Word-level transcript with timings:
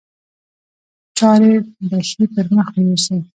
چارې 1.17 1.51
به 1.89 1.97
ښې 2.07 2.23
پر 2.33 2.45
مخ 2.55 2.67
یوسي. 2.83 3.17